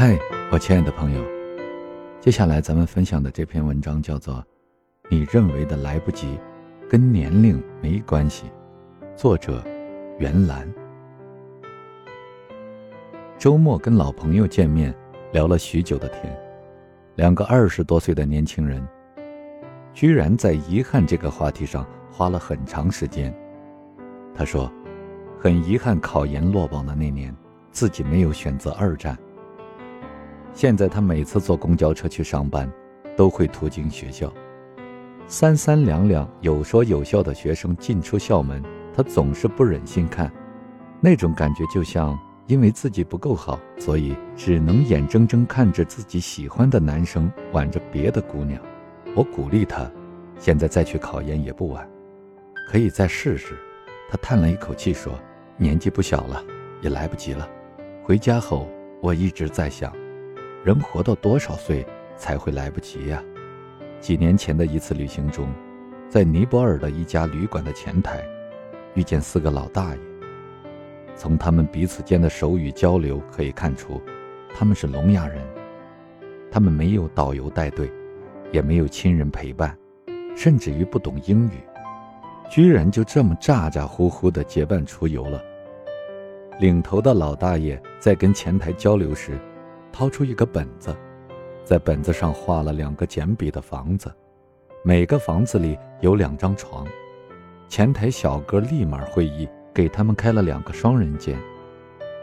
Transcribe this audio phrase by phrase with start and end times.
[0.00, 0.16] 嗨，
[0.52, 1.24] 我亲爱的朋友，
[2.20, 4.34] 接下来咱们分享的这篇文章叫做
[5.08, 6.38] 《你认为的来不及，
[6.88, 8.44] 跟年龄没关系》，
[9.16, 9.60] 作者
[10.20, 10.72] 袁兰。
[13.36, 14.94] 周末跟老朋友见面，
[15.32, 16.32] 聊了许久的天，
[17.16, 18.86] 两个二十多岁的年轻人，
[19.92, 23.34] 居然在遗憾这个话题上花了很长时间。
[24.32, 24.72] 他说，
[25.40, 27.34] 很遗憾考研落榜的那年，
[27.72, 29.18] 自己没有选择二战。
[30.58, 32.68] 现在他每次坐公交车去上班，
[33.16, 34.28] 都会途经学校。
[35.28, 38.60] 三三两两有说有笑的学生进出校门，
[38.92, 40.28] 他总是不忍心看。
[41.00, 48.60] 那种感觉就像因为自己不够好，所以只能眼睁睁看着自己喜欢的男生挽着别的姑娘。
[49.14, 49.88] 我鼓励他，
[50.40, 51.88] 现在再去考研也不晚，
[52.68, 53.56] 可以再试试。
[54.10, 55.12] 他叹了一口气说
[55.56, 56.42] ：“年纪不小了，
[56.80, 57.48] 也来不及了。”
[58.02, 58.68] 回家后，
[59.00, 59.92] 我一直在想。
[60.64, 63.22] 人活到多少岁才会来不及呀？
[64.00, 65.48] 几年前的一次旅行中，
[66.08, 68.24] 在尼泊尔的一家旅馆的前台，
[68.94, 70.00] 遇见四个老大爷。
[71.14, 74.02] 从他们彼此间的手语交流可以看出，
[74.52, 75.40] 他们是聋哑人。
[76.50, 77.90] 他们没有导游带队，
[78.50, 79.76] 也没有亲人陪伴，
[80.36, 81.60] 甚至于不懂英语，
[82.50, 85.40] 居然就这么咋咋呼呼地结伴出游了。
[86.58, 89.38] 领头的老大爷在跟前台交流时。
[89.98, 90.96] 掏出一个本子，
[91.64, 94.08] 在本子上画了两个简笔的房子，
[94.84, 96.86] 每个房子里有两张床。
[97.66, 101.36] 前台小哥立马会意，给他们开了两个双人间。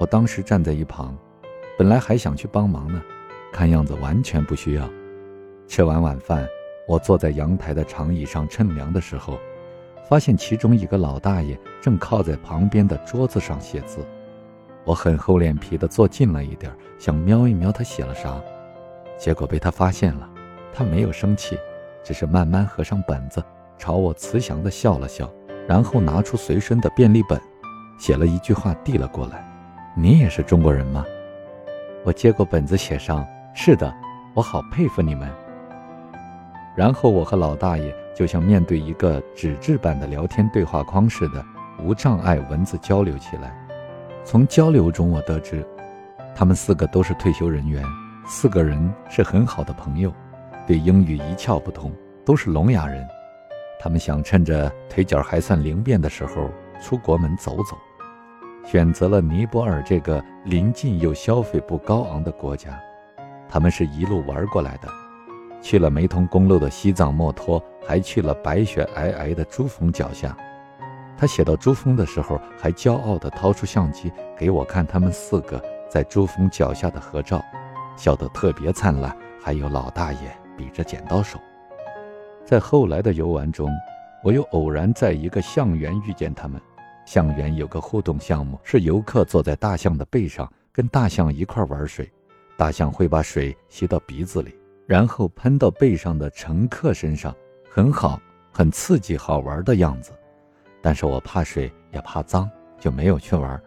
[0.00, 1.16] 我当时站在一旁，
[1.78, 3.00] 本来还想去帮忙呢，
[3.52, 4.90] 看样子完全不需要。
[5.68, 6.44] 吃完晚饭，
[6.88, 9.38] 我坐在阳台的长椅上乘凉的时候，
[10.08, 14.04] 发现其中一个老大爷正靠在旁边的桌子上写字。
[14.84, 18.40] 我很厚脸皮的坐近了一点，想瞄一瞄他写了啥，
[19.18, 20.28] 结果被他发现了。
[20.72, 21.58] 他没有生气，
[22.02, 23.42] 只是慢慢合上本子，
[23.76, 25.30] 朝我慈祥的笑了笑，
[25.68, 27.40] 然后拿出随身的便利本，
[27.98, 29.44] 写了一句话递了过来
[29.94, 31.04] ：“你也是中国人吗？”
[32.04, 33.92] 我接过本子，写上：“是的，
[34.32, 35.28] 我好佩服你们。”
[36.74, 41.44] 然后我和老大爷就像面对一个纸质版的聊天对话框似的，
[41.82, 43.54] 无障碍文字交流起来。
[44.24, 45.66] 从交流中，我得知，
[46.34, 47.84] 他们四个都是退休人员，
[48.26, 50.12] 四个人是很好的朋友，
[50.66, 51.92] 对英语一窍不通，
[52.24, 53.04] 都是聋哑人。
[53.80, 57.76] 他们想趁着腿脚还算灵便的时候出国门走走，
[58.64, 62.78] 选择了尼泊尔这个临近又消费不高昂的国家。
[63.48, 64.88] 他们是一路玩过来的，
[65.60, 70.36] 去了没通公路的西藏墨脱，还去了白雪皑皑的珠峰脚下。
[71.20, 77.44] 他写到珠峰的时候，还骄傲地掏出相机给我看他们四个在珠峰脚下的合照，
[77.94, 79.14] 笑得特别灿烂。
[79.38, 81.38] 还有老大爷比着剪刀手。
[82.46, 83.70] 在后来的游玩中，
[84.24, 86.58] 我又偶然在一个象园遇见他们。
[87.04, 92.10] 象园有个互动项目，是游客坐在大象的背上，跟大象一块玩水，
[92.56, 97.34] 大象会把水吸到鼻子里，然后喷到背上的乘客身上，
[97.70, 98.18] 很好，
[98.50, 100.12] 很刺激，好玩的样子。
[100.82, 103.60] 但是我怕水也怕脏，就没有去玩。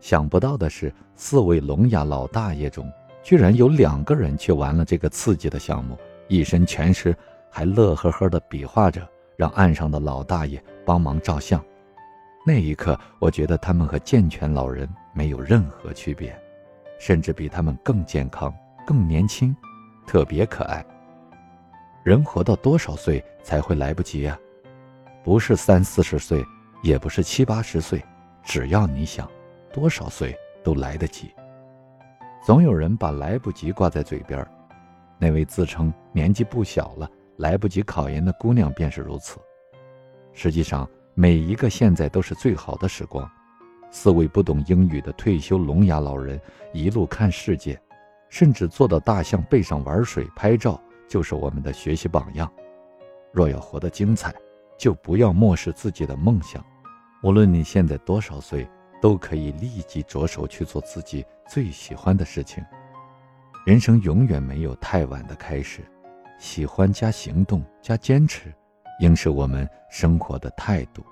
[0.00, 2.90] 想不到的是，四位聋哑老大爷中，
[3.22, 5.98] 居然有两个人去玩了这个刺激的项目，
[6.28, 7.14] 一身全湿，
[7.50, 11.62] 还乐呵呵地比划着让岸上的老大爷帮忙照相。
[12.46, 16.36] 那一刻，我觉得他们和健全老人没有任何区别，
[16.98, 18.54] 甚至比他们更健康、
[18.86, 19.54] 更年轻，
[20.06, 20.84] 特别可爱。
[22.04, 24.38] 人活到多少岁才会来不及呀？
[25.28, 26.42] 不是三四十岁，
[26.82, 28.02] 也不是七八十岁，
[28.42, 29.30] 只要你想，
[29.70, 30.34] 多少岁
[30.64, 31.30] 都来得及。
[32.42, 34.42] 总有人把来不及挂在嘴边
[35.18, 37.06] 那位自称年纪不小了、
[37.36, 39.38] 来不及考研的姑娘便是如此。
[40.32, 43.30] 实际上，每一个现在都是最好的时光。
[43.90, 46.40] 四位不懂英语的退休聋哑老人，
[46.72, 47.78] 一路看世界，
[48.30, 52.50] 甚至坐到大象背上玩水拍照，就是我们的学习榜样。
[53.30, 54.34] 若要活得精彩，
[54.78, 56.64] 就不要漠视自己的梦想，
[57.22, 58.66] 无论你现在多少岁，
[59.02, 62.64] 都可以立即着手去做自己最喜欢的事情。
[63.66, 65.82] 人生永远没有太晚的开始，
[66.38, 68.54] 喜欢加行动加坚持，
[69.00, 71.04] 应是我们生活的态度。